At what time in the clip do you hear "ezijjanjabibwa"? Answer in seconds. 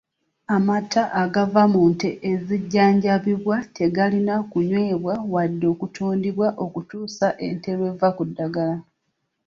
2.31-3.57